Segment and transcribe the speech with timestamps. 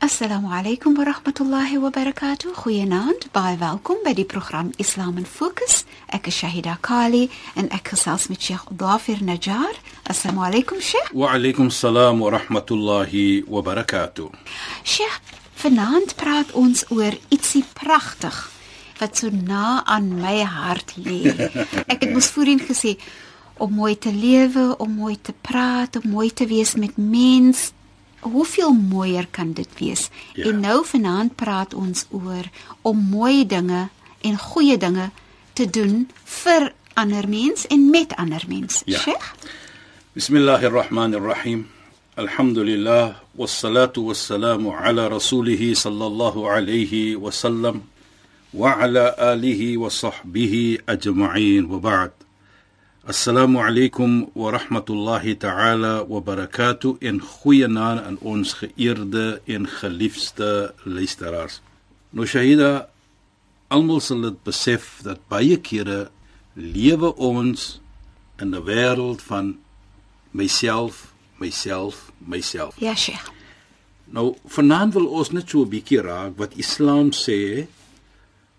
[0.00, 2.54] Assalamu alaykum wa rahmatullahi wa barakatuh.
[2.54, 3.32] Goeienaand.
[3.32, 5.82] Baie welkom by die program Islam in Fokus.
[6.06, 7.24] Ek is Shahida Kali
[7.58, 9.74] en ek gesels met Sheikh Dafir Najjar.
[10.06, 11.10] Assalamu alaykum Sheikh.
[11.10, 14.30] Wa alaykum salaam wa rahmatullahi wa barakatuh.
[14.86, 15.18] Sheikh,
[15.64, 18.38] vanaand praat ons oor ietsie pragtig
[19.02, 21.26] wat so na aan my hart lê.
[21.90, 22.94] Ek het mos voorheen gesê
[23.58, 27.74] om mooi te lewe, om mooi te praat, om mooi te wees met mense
[28.30, 30.08] hoeveel mooier kan dit wees?
[30.34, 30.44] Ja.
[30.50, 32.50] En nou vanaand praat ons oor
[32.82, 33.88] om mooi dinge
[34.20, 35.10] en goeie dinge
[35.52, 38.82] te doen vir ander mens en met ander mens.
[38.86, 38.98] Ja.
[38.98, 39.34] Sheikh?
[40.12, 41.68] Bismillahir Rahmanir Rahim.
[42.18, 47.82] Alhamdulillah wassalatu wassalamu ala rasulih sallallahu alayhi wa sallam
[48.50, 52.10] wa ala alihi wa sahbihi ajma'in wa ba'd.
[53.08, 61.62] Assalamu alaykum wa rahmatullahi ta'ala wa barakatuh in goeienaand aan ons geëerde en geliefde luisteraars.
[62.12, 62.90] Nou Shahida,
[63.72, 66.10] almal sal dit besef dat baie kere
[66.52, 67.80] lewe ons
[68.44, 69.56] in 'n wêreld van
[70.36, 72.76] myself, myself, myself.
[72.76, 73.32] Ja, Sheikh.
[74.04, 77.68] Nou vanaand wil ons net so 'n bietjie raak wat Islam sê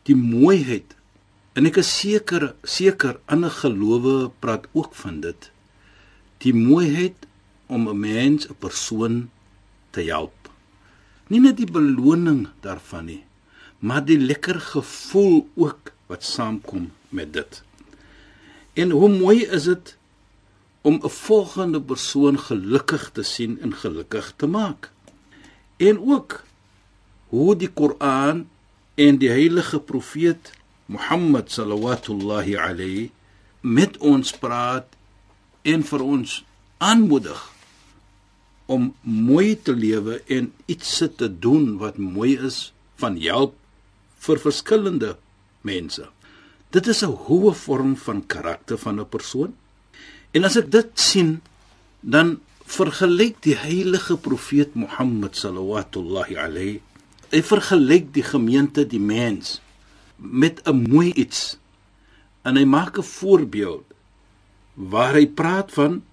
[0.09, 0.97] die mooiheid
[1.59, 5.49] en ek is seker seker ander gelowe praat ook van dit.
[6.39, 7.25] Die mooiheid
[7.67, 9.15] om 'n mens, 'n persoon
[9.91, 10.37] te help.
[11.27, 13.23] Nie net die beloning daarvan nie,
[13.79, 17.63] maar die lekker gevoel ook wat saamkom met dit.
[18.73, 19.97] En hoe mooi is dit
[20.81, 24.91] om 'n volgende persoon gelukkig te sien en gelukkig te maak.
[25.77, 26.43] En ook
[27.27, 28.47] hoe die Koran
[28.95, 30.58] en die heilige profeet
[30.89, 33.11] Mohammed sallallahu alayhi
[33.61, 34.87] met ons praat
[35.63, 36.35] en vir ons
[36.79, 37.41] aanmoedig
[38.69, 43.55] om mooi te lewe en iets te doen wat mooi is van help
[44.25, 45.15] vir verskillende
[45.61, 46.05] mense.
[46.71, 49.53] Dit is 'n hoë vorm van karakter van 'n persoon.
[50.31, 51.41] En as ek dit sien,
[52.01, 56.81] dan vergelyk die heilige profeet Mohammed sallallahu alayhi
[57.29, 59.59] hy vergelyk die gemeente, die mens
[60.19, 61.57] met 'n mooi iets.
[62.41, 63.85] En hy maak 'n voorbeeld
[64.73, 66.03] waar hy praat van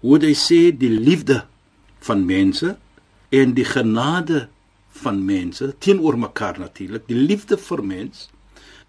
[0.00, 1.46] hoe hy sê die liefde
[1.98, 2.76] van mense
[3.28, 4.48] en die genade
[4.88, 8.28] van mense teenoor mekaar natuurlik, die liefde vir mens,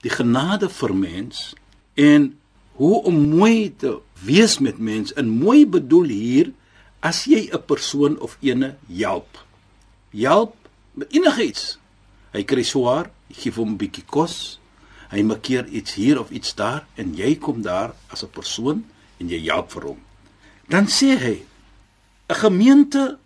[0.01, 1.53] die genade vir mens
[1.93, 2.39] en
[2.79, 5.13] hoe om mooi te wees met mense.
[5.13, 6.51] En mooi bedoel hier
[6.99, 9.45] as jy 'n persoon of ene help.
[10.11, 10.55] Help
[10.93, 11.78] met enigiets.
[12.33, 14.59] Hy kry swaar, gee hom 'n bietjie kos.
[15.11, 18.85] Hy maak iets hier of iets daar en jy kom daar as 'n persoon
[19.19, 19.99] en jy help vir hom.
[20.69, 21.37] Dan sê hy
[22.29, 23.17] 'n gemeente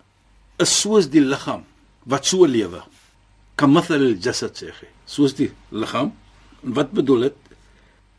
[0.58, 1.64] is soos die liggaam
[2.06, 2.82] wat so lewe.
[3.56, 4.88] Kamathal al-jasad sê hy.
[5.06, 6.14] Soos die liggaam.
[6.64, 7.38] En wat bedoel dit?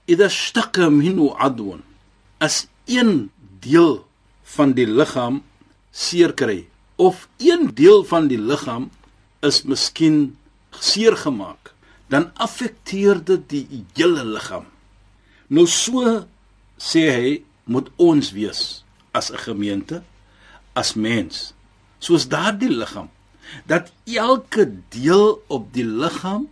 [0.06, 1.82] Idha shtaqa minhu adwan.
[2.38, 3.30] As een
[3.60, 4.04] deel
[4.56, 5.42] van die liggaam
[5.90, 6.66] seer kry
[6.96, 8.90] of een deel van die liggaam
[9.40, 10.36] is miskien
[10.80, 11.72] seer gemaak,
[12.08, 14.66] dan affekteer dit die hele liggaam.
[15.48, 16.24] Nou so
[16.78, 20.02] sê hy moet ons wees as 'n gemeente,
[20.74, 21.54] as mens,
[21.98, 23.08] soos daardie liggaam
[23.66, 26.48] dat elke deel op die liggaam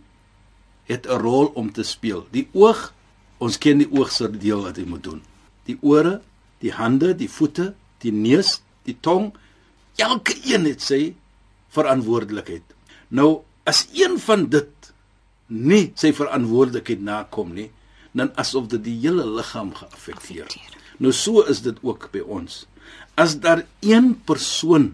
[0.85, 2.27] het 'n rol om te speel.
[2.31, 2.93] Die oog,
[3.37, 5.21] ons ken die oog se deel wat hy moet doen.
[5.65, 6.21] Die ore,
[6.59, 9.33] die hande, die voete, die neus, die tong,
[9.95, 11.15] elke een het sy
[11.69, 12.63] verantwoordelikheid.
[13.07, 14.93] Nou, as een van dit
[15.47, 17.69] nie sy verantwoordelikheid nakom nie,
[18.13, 20.49] dan asof dit die hele liggaam geaffekteer.
[21.01, 22.63] Nou so is dit ook by ons.
[23.17, 24.93] As daar een persoon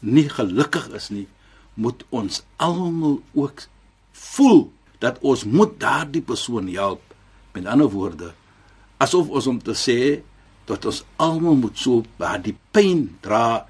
[0.00, 1.26] nie gelukkig is nie,
[1.74, 3.64] moet ons almal ook
[4.12, 4.68] voel
[5.02, 7.02] dat ons moet daardie persoon help.
[7.54, 8.32] Met ander woorde,
[8.98, 10.20] asof ons om te sê
[10.68, 13.66] dat ons almal moet so daardie pyn dra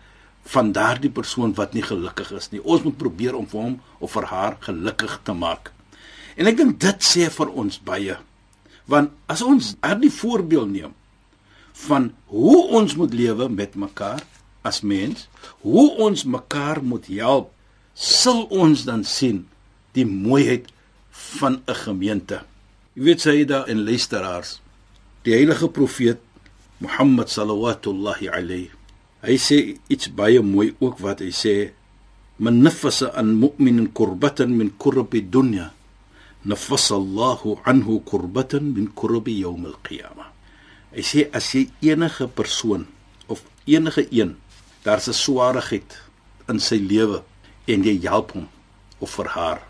[0.49, 2.62] van daardie persoon wat nie gelukkig is nie.
[2.62, 5.73] Ons moet probeer om vir hom of vir haar gelukkig te maak.
[6.41, 8.17] En ek dink dit sê vir ons baie.
[8.89, 10.95] Want as ons daardie voorbeeld neem
[11.85, 14.25] van hoe ons moet lewe met mekaar
[14.67, 15.29] as mens,
[15.62, 17.53] hoe ons mekaar moet help,
[17.95, 19.45] sal ons dan sien
[19.95, 20.67] die mooiheid
[21.39, 22.43] van 'n gemeente.
[22.95, 24.61] Jy weet daar in luisteraars,
[25.23, 26.19] die heilige profeet
[26.79, 28.77] Mohammed sallallahu alayhi
[29.23, 29.59] Hy sê
[29.91, 31.55] iets baie mooi ook wat hy sê
[32.38, 35.73] man nafasa an mu'minin kurbatan min kurbi dunya
[36.47, 40.31] nafasa Allahu anhu kurbatan min kurbi yawm al-qiyamah.
[40.94, 42.87] Hy sê as jy enige persoon
[43.26, 44.38] of enige een
[44.85, 45.99] daar's 'n swaarigheid
[46.49, 47.23] in sy lewe
[47.67, 48.47] en jy help hom
[49.00, 49.61] of vir haar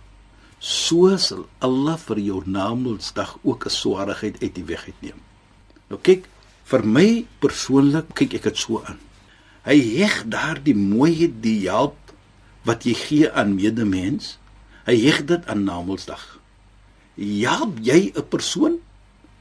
[0.61, 5.21] so sal Allah vir jou naamsdag ook 'n swaarigheid uit die weg uitneem.
[5.91, 6.29] Nou kyk,
[6.65, 8.99] vir my persoonlik kyk ek dit so aan.
[9.67, 11.97] Hy heg daardie mooiheid die help
[12.69, 14.37] wat jy gee aan medemens.
[14.87, 16.39] Hy heg dit aan Namedsdag.
[17.19, 18.79] Help jy 'n persoon,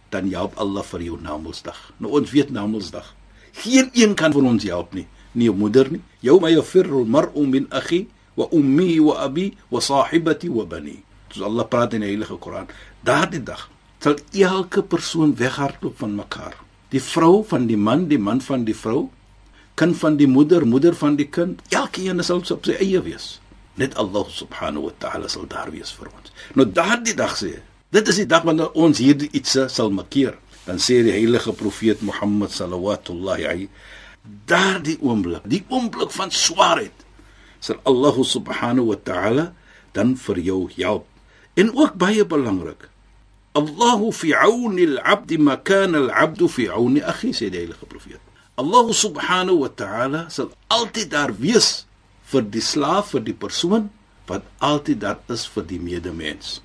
[0.09, 1.93] dan help Allah vir jou Namedsdag.
[1.99, 3.15] Nou ons weet Namedsdag.
[3.51, 6.01] Geen een kan vir ons help nie, nie jou moeder nie.
[6.21, 11.03] Jou my yafirru mar'u min akhi wa ummi wa abi wa sahibati wa bani.
[11.29, 12.67] Dis Allah praat in die Heilige Koran.
[13.03, 13.69] Daardie dag
[13.99, 16.55] sal elke persoon weghardloop van mekaar.
[16.89, 19.09] Die vrou van die man, die man van die vrou,
[19.77, 23.38] kind van die moeder, moeder van die kind, elkeen sal op sy eie wees.
[23.77, 26.33] Net Allah subhanahu wa ta'ala sal daar wees vir ons.
[26.57, 27.59] Nou daardie dag sê,
[27.94, 30.38] dit is die dag wanneer ons hierdie iets sal markeer.
[30.65, 33.69] Dan sê die heilige profeet Mohammed sallallahu alayhi
[34.50, 37.06] daardie oomblik, die oomblik van swaarheid,
[37.63, 39.45] sal Allah subhanahu wa ta'ala
[39.95, 41.07] dan vir jou help.
[41.57, 42.89] En ook baie belangrik,
[43.57, 48.21] Allahu fi 'auni al-'abd ma kana al-'abd fi 'auni akhi heilige profeet.
[48.57, 51.86] Allah subhanahu wa ta'ala sal altyd daar wees
[52.31, 53.92] vir die slaaf vir die persoon
[54.27, 56.57] wat altyd daar is vir die medemens.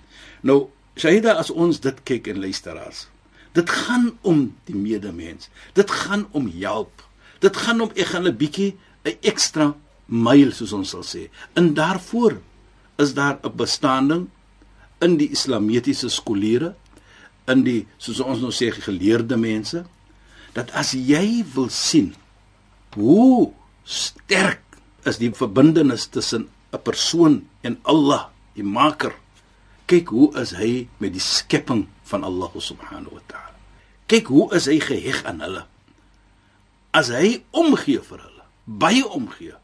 [0.43, 3.07] Nou, Shaida as ons dit kyk en luisteraars.
[3.57, 5.49] Dit gaan om die medemens.
[5.77, 7.05] Dit gaan om help.
[7.45, 9.75] Dit gaan om ek gaan 'n bietjie 'n ekstra
[10.09, 11.29] myl soos ons sal sê.
[11.55, 12.41] En daarvoor
[12.99, 14.29] is daar 'n bestaaning
[15.01, 16.75] in die islamitiese skoolleere
[17.47, 19.85] in die soos ons nou sê geleerde mense
[20.57, 22.13] dat as jy wil sien
[22.97, 23.53] hoe
[23.85, 24.63] sterk
[25.09, 29.15] is die verbintenis tussen 'n persoon en Allah, die Maker.
[29.87, 33.57] Kyk hoe is hy met die skepping van Allah subhanahu wa ta'ala.
[34.07, 35.65] Kyk hoe is hy geheg aan hulle.
[36.93, 39.55] As hy omgee vir hulle, baie omgee,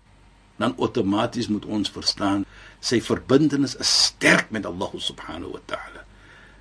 [0.58, 2.44] dan outomaties moet ons verstaan
[2.81, 6.05] sy verbintenis is sterk met Allah subhanahu wa ta'ala.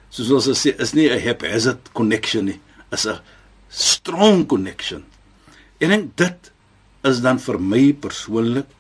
[0.10, 2.60] Soos ons sê, is nie 'n haphazard connection nie,
[2.92, 3.20] is 'n
[3.70, 5.04] strong connection.
[5.78, 6.52] En ek dit
[7.08, 8.72] is dan vir my persoonlik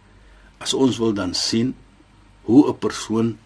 [0.64, 1.76] as ons wil dan sien
[2.48, 3.38] hoe 'n persoon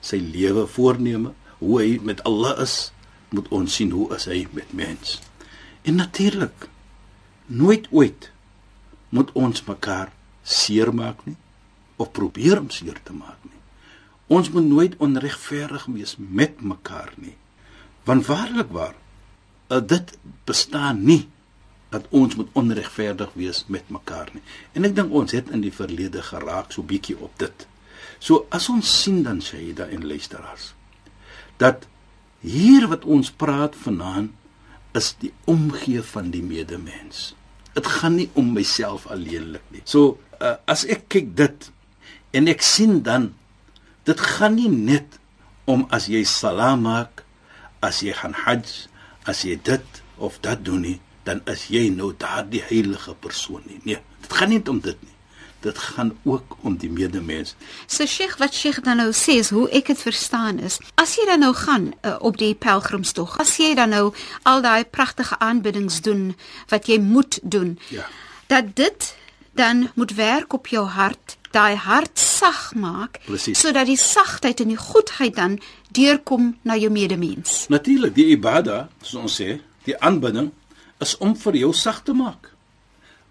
[0.00, 2.92] sy lewe voorneme, hoe hy met Allah is,
[3.30, 5.20] moet ons sien hoe is hy met mens.
[5.82, 6.68] En natuurlik
[7.46, 8.30] nooit ooit
[9.08, 10.12] moet ons mekaar
[10.42, 11.36] seermaak nie
[11.96, 13.60] of probeer om seer te maak nie.
[14.26, 17.36] Ons moet nooit onregverdig wees met mekaar nie.
[18.04, 18.94] Want waarlik waar
[19.80, 21.28] dit bestaan nie
[21.92, 24.42] dat ons moet onregverdig wees met mekaar nie.
[24.72, 27.66] En ek dink ons het in die verlede geraak so bietjie op dit.
[28.18, 30.72] So as ons sien dan Shaida en luisteraars
[31.60, 31.86] dat
[32.42, 34.32] hier wat ons praat vanaand
[34.98, 37.32] is die omgee van die medemens.
[37.76, 39.84] Dit gaan nie om myself alleenlik nie.
[39.84, 41.68] So uh, as ek kyk dit
[42.36, 43.30] en ek sien dan
[44.08, 45.20] dit gaan nie net
[45.70, 47.22] om as jy salaam maak,
[47.84, 48.88] as jy gaan hajj,
[49.24, 53.80] as jy dit of dat doen nie, dan is jy nou daardie heilige persoon nie.
[53.84, 55.08] Nee, dit gaan nie om dit nie.
[55.62, 57.54] Dit gaan ook om die medemens.
[57.86, 61.26] So Sheikh, wat Sheikh dan nou sê is hoe ek dit verstaan is, as jy
[61.28, 64.08] dan nou gaan uh, op die pelgrimstog, as jy dan nou
[64.42, 66.32] al daai pragtige aanbiddings doen
[66.68, 68.08] wat jy moet doen, Ja.
[68.50, 69.14] dat dit
[69.54, 73.60] dan moet werk op jou hart, daai hart sag maak, Presies.
[73.60, 75.58] sodat die sagtheid en die goedheid dan
[75.92, 77.66] deurkom na jou medemens.
[77.68, 80.50] Natuurlik, die ibada, soos ons sê, die aanbidding
[81.02, 82.50] is om vir jou sag te maak.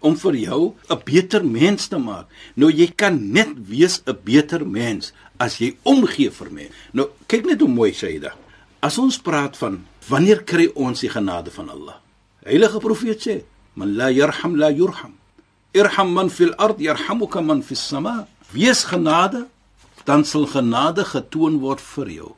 [0.00, 2.26] Om vir jou 'n beter mens te maak.
[2.56, 6.72] Nou jy kan net wees 'n beter mens as jy omgee vir mense.
[6.92, 8.34] Nou kyk net hoe mooi Shaida.
[8.80, 11.94] As ons praat van wanneer kry ons die genade van Allah?
[12.44, 13.42] Heilige profeet sê,
[13.74, 15.14] "Man la yarham la yurham."
[15.72, 18.26] Irham man fil ard yarhamuka man fis sama.
[18.52, 19.46] Wees genade,
[20.04, 22.32] dan sal genade getoon word vir jou.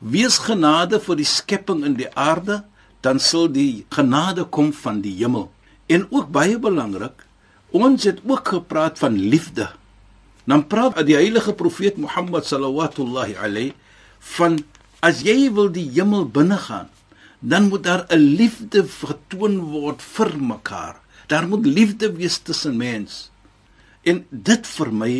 [0.00, 2.62] Wees genade vir die skepping in die aarde,
[3.02, 5.50] dan sal die genade kom van die hemel.
[5.88, 7.26] En ook baie belangrik,
[7.72, 9.70] Ons het ook gepraat van liefde.
[10.44, 13.72] Dan praat die heilige profeet Mohammed sallallahu alayhi
[14.36, 14.58] van
[15.00, 16.90] as jy wil die hemel binne gaan,
[17.40, 21.01] dan moet daar 'n liefde getoon word vir mekaar.
[21.32, 23.30] Daar moet liefde wees tussen mens.
[24.02, 25.12] En dit vir my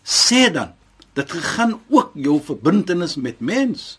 [0.00, 0.72] sê dan
[1.18, 3.98] dit gaan ook jou verbintenis met mens.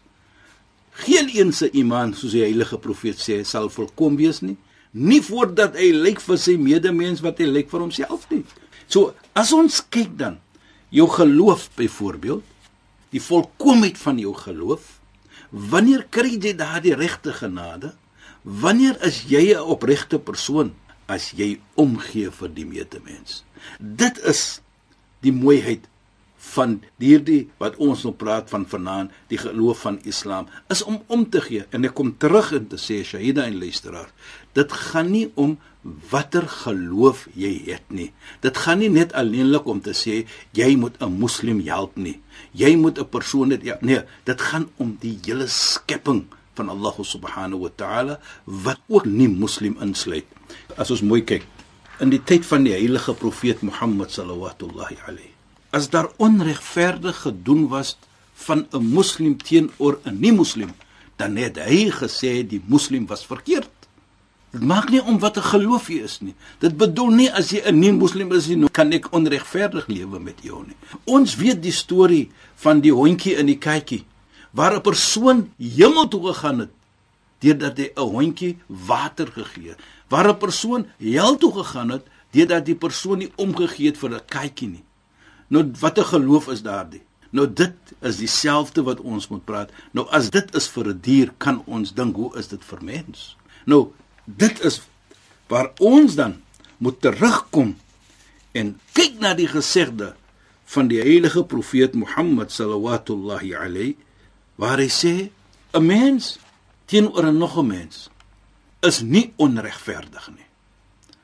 [1.03, 4.55] Geen een se iman soos die heilige profeet sê sal volkom wees nie,
[4.91, 8.41] nie voordat hy lyk vir sy medemens wat hy lyk vir homself nie.
[8.89, 10.39] So as ons kyk dan
[10.89, 12.43] jou geloof byvoorbeeld,
[13.13, 14.95] die volkomheid van jou geloof,
[15.51, 17.93] wanneer kry jy daardie regte genade?
[18.41, 20.73] Wanneer is jy 'n opregte persoon
[21.09, 23.43] as jy omgee vir die medemens?
[23.79, 24.61] Dit is
[25.25, 25.87] die mooiheid
[26.39, 31.25] van hierdie wat ons nou praat van vanaand die geloof van Islam is om om
[31.29, 31.65] te gee.
[31.75, 34.13] En ek kom terug en te sê Shahida en luisteraar
[34.57, 35.57] dit gaan nie om
[36.11, 38.09] watter geloof jy het nie.
[38.43, 40.25] Dit gaan nie net alleenlik om te sê
[40.55, 42.19] jy moet 'n moslim help nie.
[42.53, 46.25] Jy moet 'n persoon net ja, nee dit gaan om die hele skepping
[46.55, 50.25] van Allah subhanahu wa ta'ala wat ook nie moslim insluit
[50.77, 51.45] as ons mooi kyk
[51.99, 54.53] in die tyd van die heilige profeet Mohammed sallallahu
[55.07, 55.33] alaihi
[55.71, 57.97] as daar onregverdig gedoen was
[58.33, 60.71] van 'n moslim teenoor 'n nie-moslim,
[61.15, 63.69] dan het hy gesê die moslim was verkeerd.
[64.51, 66.35] Dit maak nie om wat 'n geloof jy is nie.
[66.59, 70.63] Dit bedoel nie as jy 'n nie-moslim is nie, kan ek onregverdig lewe met jou
[70.65, 70.75] nie.
[71.03, 74.05] Ons weet die storie van die hondjie in die katjie
[74.51, 76.69] waar 'n persoon hemel toe gegaan het
[77.39, 79.79] deurdat hy 'n hondjie water gegee het.
[80.07, 84.25] Waar 'n persoon hel toe gegaan het deurdat die persoon nie omgegee het vir 'n
[84.25, 84.83] katjie nie.
[85.47, 87.01] Nou watter geloof is daardie?
[87.29, 89.71] Nou dit is dieselfde wat ons moet praat.
[89.91, 93.35] Nou as dit is vir 'n dier, kan ons dink hoe is dit vir mens?
[93.65, 93.91] Nou
[94.25, 94.81] dit is
[95.47, 96.41] waar ons dan
[96.77, 97.77] moet terugkom
[98.51, 100.15] en kyk na die gesegde
[100.65, 103.97] van die heilige profeet Mohammed sallallahu alayhi
[104.55, 105.29] waar hy sê
[105.73, 106.39] 'n mens
[106.89, 108.09] teenoor 'n nog 'n mens
[108.81, 110.47] is nie onregverdig nie.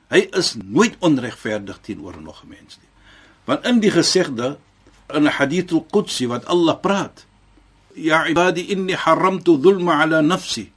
[0.08, 2.90] Hy is nooit onregverdig teenoor 'n nog 'n mens nie.
[3.44, 4.58] Want in die gesegde
[5.14, 7.26] in hadith al-Qudsi wat Allah praat,
[7.94, 10.72] "Ya ibadi inni haramtu dhulma ala nafsi."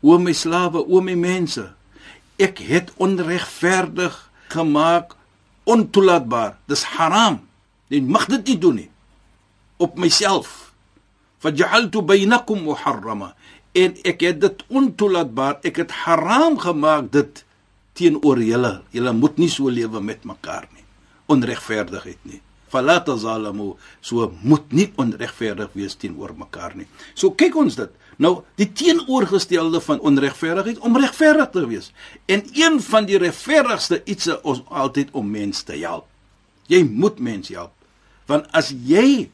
[0.00, 1.72] My slawe, o my mense,
[2.36, 5.16] ek het onregverdig gemaak
[5.64, 6.58] ontoelaatbaar.
[6.66, 7.48] Dis haram.
[7.88, 8.90] Jy mag dit nie doen nie
[9.76, 10.72] op myself.
[11.42, 13.34] Faj'altu bainakum muharrama.
[13.74, 15.58] En ek het dit ontoelaatbaar.
[15.66, 17.44] Ek het haram gemaak dit
[17.98, 18.82] teenoor julle.
[18.94, 20.84] Julle moet nie so lewe met mekaar nie
[21.26, 22.40] onregverdigheid nie.
[22.68, 26.88] Falata zalamu, so moet nie onregverdig wees teenoor mekaar nie.
[27.14, 27.92] So kyk ons dit.
[28.18, 31.92] Nou, die teenoorgestelde van onregverdigheid om regverdig te wees.
[32.30, 36.06] En een van die regverdigste iets is om altyd om mense te help.
[36.70, 37.72] Jy moet mense help.
[38.30, 39.30] Want as jy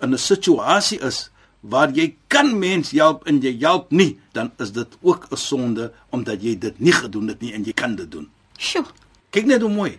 [0.00, 4.72] in 'n situasie is waar jy kan mense help en jy help nie, dan is
[4.72, 8.10] dit ook 'n sonde omdat jy dit nie gedoen het nie en jy kan dit
[8.10, 8.28] doen.
[8.56, 8.84] Sjoe.
[9.30, 9.98] Kyk net hoe mooi.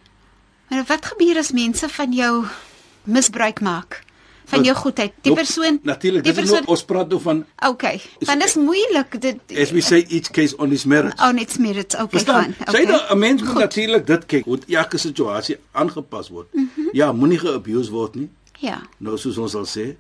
[0.70, 2.46] Maar wat gebeur as mense van jou
[3.04, 4.04] misbruik maak?
[4.50, 5.13] Van jou goedheid.
[5.22, 8.01] Die persoon Natuurlik, dit persoon, is nou ons praat nou van Okay.
[8.20, 11.22] Want dit is moeilik dit As we say each case on its merits.
[11.22, 11.96] On its merits.
[11.96, 12.56] Okay, fine.
[12.60, 12.82] Okay.
[12.84, 16.54] Sê dan 'n mens moet natuurlik dit kyk hoe elke situasie aangepas word.
[16.54, 16.89] Mm -hmm.
[16.92, 18.30] Ja, moenie geabuse word nie.
[18.58, 18.82] Ja.
[18.98, 19.96] Nou soos ons al sê,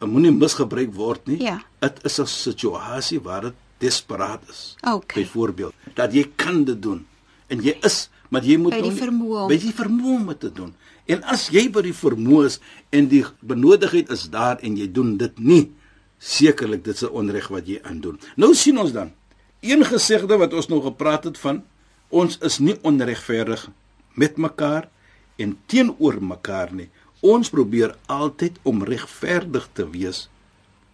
[0.00, 1.40] moenie misgebruik word nie.
[1.42, 1.62] Ja.
[1.80, 4.76] Dit is 'n situasie waar dit desperaat is.
[4.82, 5.22] Okay.
[5.22, 7.06] Byvoorbeeld, dat jy kan dit doen
[7.48, 10.74] en jy is maar jy moet by die vermoë by die vermoë om te doen.
[11.06, 12.58] En as jy by die vermoë is
[12.90, 15.70] en die benodigheid is daar en jy doen dit nie,
[16.18, 18.18] sekerlik dit 'n onreg wat jy aandoen.
[18.36, 19.12] Nou sien ons dan
[19.60, 21.62] een gesegde wat ons nou gepraat het van
[22.08, 23.68] ons is nie onregverdig
[24.14, 24.88] met mekaar
[25.36, 26.88] en teenoor mekaar nie.
[27.20, 30.28] Ons probeer altyd om regverdig te wees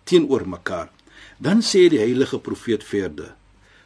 [0.04, 0.90] teenoor mekaar.
[1.38, 3.34] Dan sê die heilige profeet verder: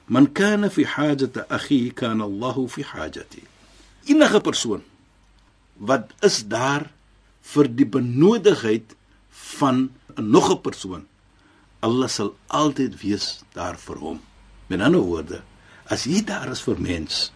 [0.07, 3.43] Man kana fi hajati akhi kana Allahu fi hajati.
[4.07, 4.85] Enige persoon
[5.77, 6.87] wat is daar
[7.53, 8.95] vir die benodigheid
[9.29, 11.07] van 'n nog 'n persoon.
[11.81, 14.21] Allah sal altyd wees daar vir hom.
[14.67, 15.43] Met ander woorde,
[15.85, 17.33] as jy daar is vir mens.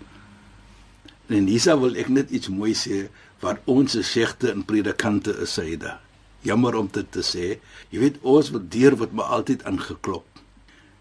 [1.29, 3.09] En hiersa wil ek net iets mooi sê
[3.41, 5.97] wat ons segte en predikante is syde.
[6.43, 7.59] Jammer om dit te sê.
[7.93, 10.27] Jy weet ons wat deur wat my altyd aangeklop.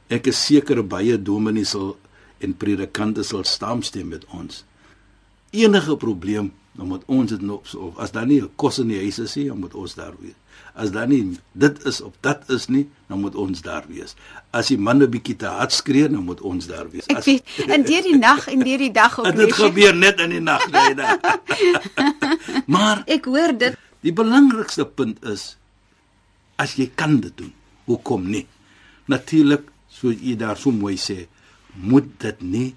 [0.10, 1.94] Ek is seker baie dominees sal
[2.44, 4.64] en predikante sal saamstem met ons.
[5.52, 9.02] Enige probleem dan moet ons dit nou of as daar nie 'n kos in die
[9.04, 10.38] huis is nie, dan moet ons daar wees.
[10.74, 14.16] As daar nie dit is of dat is nie, dan moet ons daar wees.
[14.52, 17.06] As die man 'n bietjie te hard skree, dan moet ons daar wees.
[17.08, 19.26] Ek As, weet en deur die nag en deur die dag ook.
[19.26, 21.18] en dit gebeur net in die nag, nee, nee.
[22.74, 23.78] maar Ek hoor dit.
[24.02, 25.58] die belangrikste punt is
[26.60, 27.54] as jy kan dit doen,
[27.86, 28.46] hoekom nie?
[29.08, 31.28] Natuurlik, so jy daar so mooi sê,
[31.76, 32.76] moet dit nie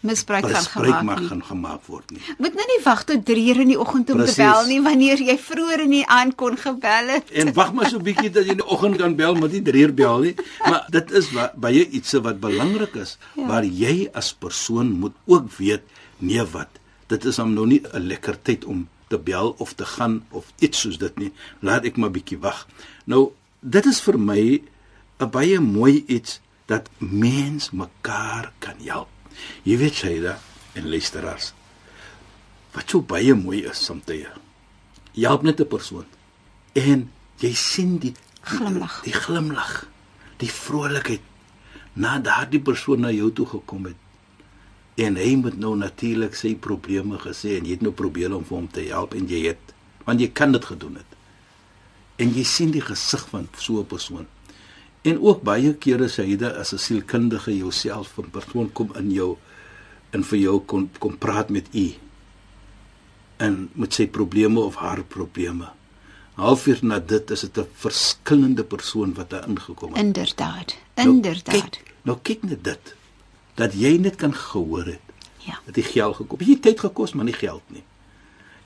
[0.00, 1.02] Misbruik van gemaak.
[1.02, 1.28] mag nie.
[1.28, 2.20] gaan gemaak word nie.
[2.38, 4.34] Moet nou nie wag tot 3 uur in die oggend om Precies.
[4.34, 7.30] te bel nie wanneer jy vroeër in die aand kon gebel het.
[7.30, 9.62] En wag maar so 'n bietjie dat jy in die oggend kan bel, maar nie
[9.62, 10.34] drie uur bel nie.
[10.64, 13.46] Maar dit is baie iets wat belangrik is Ja.
[13.46, 15.82] waar jy as persoon moet ook weet
[16.18, 16.68] nee wat.
[17.06, 20.44] Dit is hom nou nie 'n lekker tyd om te bel of te gaan of
[20.58, 21.32] iets soos dit nie.
[21.60, 22.66] Laat ek maar bietjie wag.
[23.04, 24.62] Nou, dit is vir my
[25.20, 29.08] 'n baie mooi iets dat mens mekaar kan help.
[29.62, 30.38] Jy weet Shaida
[30.74, 31.52] en luisteraars.
[32.72, 34.04] Wat so baie mooi is soms.
[34.06, 36.06] Jy help net 'n persoon
[36.72, 38.14] en jy sien die
[38.46, 39.00] Glimlag.
[39.02, 39.88] die glimlag,
[40.38, 41.20] die vrolikheid
[41.94, 43.96] na daardie persoon na jou toe gekom het.
[44.94, 48.56] En hy moet nou natuurlik sy probleme gesê en jy het nou probeer om vir
[48.56, 49.74] hom te help en jy het
[50.06, 51.16] want jy kan dit gedoen het.
[52.22, 54.26] En jy sien die gesig van so 'n persoon.
[55.06, 59.10] En ook baie kere sê hy dat as 'n sielkundige jouself 'n persoon kom in
[59.12, 59.36] jou
[60.10, 61.94] en vir jou kom kom praat met u
[63.36, 65.68] en met sy probleme of haar probleme.
[66.34, 70.02] Halfuur na dit is dit 'n verskillende persoon wat daar ingekom het.
[70.04, 70.76] Inderdaad.
[70.96, 71.54] Nou, Inderdaad.
[71.60, 72.94] kyk, nou kyk net dit
[73.54, 75.00] dat jy net kan gehoor het.
[75.38, 75.58] Ja.
[75.64, 76.38] Dat die geld gekom.
[76.40, 77.84] Jy tyd gekos, maar nie geld nie.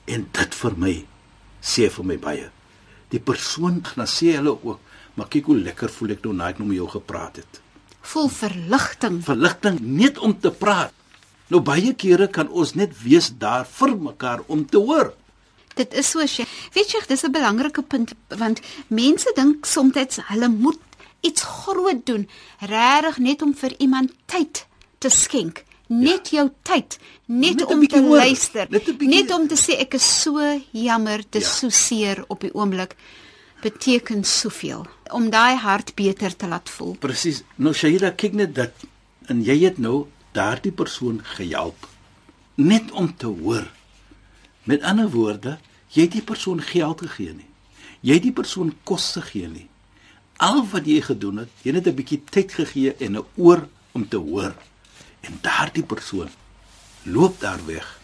[0.05, 1.05] En dit vir my
[1.61, 2.49] sê vir my baie.
[3.09, 4.79] Die persoon dan sê hulle ook,
[5.15, 7.61] maar kyk hoe lekker voel ek nou na ek nou met jou gepraat het.
[8.01, 9.21] Vol verligting.
[9.23, 10.93] Verligting net om te praat.
[11.51, 15.13] Nou baie kere kan ons net wees daar vir mekaar om te hoor.
[15.75, 16.45] Dit is so sy.
[16.73, 20.79] Weet jy, dis 'n belangrike punt want mense dink soms hulle moet
[21.21, 22.27] iets groot doen,
[22.59, 24.65] regtig net om vir iemand tyd
[24.99, 25.63] te skenk.
[25.87, 28.17] Net jou tyd, net, Net om te hoor.
[28.17, 30.39] luister, Net bietjie- net om te sê ek is so
[30.71, 31.49] jammer, dis Ja.
[31.49, 32.95] so seer op die oomblik
[33.61, 36.95] beteken soveel om daai hart beter te laat voel.
[36.99, 37.43] Presies.
[37.55, 38.85] Nou Shaira, kyk net dat
[39.29, 41.87] en jy het nou daardie persoon gehelp
[42.55, 43.67] net om te hoor.
[44.63, 45.57] Met ander woorde,
[45.89, 47.49] jy het die persoon geld gegee nie.
[48.01, 49.67] Jy het die persoon kos gegee nie.
[50.41, 54.07] Al wat jy gedoen het, jy het 'n bietjie tyd gegee en 'n oor om
[54.07, 54.55] te hoor.
[55.21, 56.29] En daardie persoon
[57.03, 57.99] loop daar weg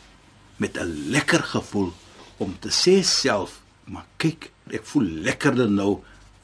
[0.57, 1.93] met 'n lekker gevoel
[2.37, 6.01] om te sê self, maar kyk, ek voel lekkerder nou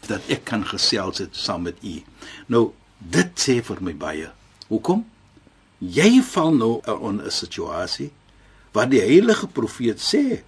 [0.07, 1.99] dat ek kan gesels het saam met u.
[2.51, 4.29] Nou, dit sê vir my baie.
[4.69, 5.03] Hoekom?
[5.83, 8.11] Jy val nou in 'n situasie
[8.71, 10.43] waar die heilige profeet sê: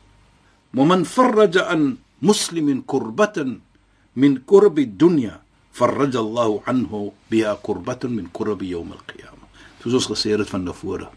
[0.71, 3.61] "Moman farraja an muslimin kurbatan
[4.13, 9.47] min kurbi dunya, farraja Allahu anhu biha kurbatan min kurbi yawm al-qiyamah."
[9.83, 11.09] Soos ons gesê het van tevore.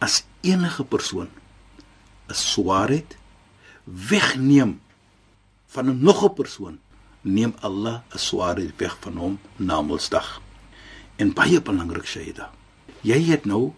[0.00, 1.28] As enige persoon
[2.28, 3.16] 'n swaarheid
[3.84, 4.80] wegneem
[5.66, 6.78] van 'n nog 'n persoon,
[7.20, 10.40] neem Allah 'n swaarheid weg van hom na Mondsdag.
[11.16, 12.50] En baie belangrik Shaida.
[13.00, 13.72] Jy het nou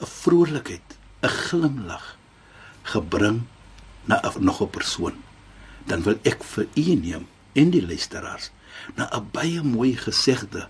[0.00, 2.16] 'n vrolikheid, 'n glimlag
[2.82, 3.42] gebring
[4.04, 5.14] na 'n nog 'n persoon.
[5.84, 8.50] Dan wil ek vir u neem en die luisteraars
[8.94, 10.68] na 'n baie mooi gesegde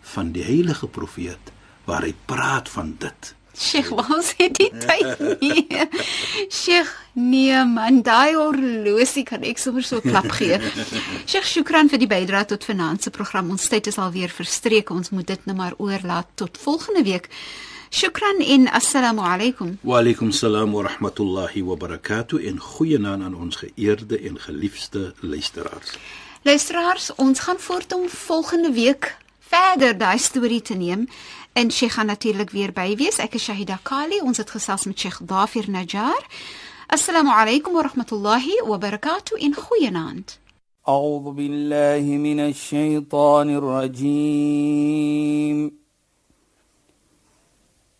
[0.00, 1.52] van die heilige profeet
[1.84, 3.34] waar hy praat van dit.
[3.58, 5.66] Sheikh, waar het die tyd nie?
[6.62, 10.56] Sheikh, nee man, daai horlosie kan ek sommer so klap gee.
[11.26, 13.52] Sheikh, shukran vir die bydrae tot finansie program.
[13.52, 14.90] Ons tyd is alweer verstreek.
[14.90, 17.28] Ons moet dit nou maar oorlaat tot volgende week.
[17.92, 19.76] Shukran en assalamu alaykum.
[19.84, 25.98] Wa alaykum salaam wa rahmatullahi wa barakatuh en goeienaand aan ons geëerde en geliefde luisteraars.
[26.42, 29.12] Luisteraars, ons gaan voort om volgende week
[29.51, 31.07] verder daai storie te neem.
[31.53, 33.17] En Sheikh gaan natuurlik weer by wees.
[33.17, 34.19] Ek is Shahida Kali.
[34.21, 36.25] Ons het gesels met Sheikh Dafir Najjar.
[36.87, 40.39] Assalamu alaykum wa rahmatullahi wa barakatuh en goeienaand.
[40.87, 44.97] أعوذ بالله من الشيطان الرجيم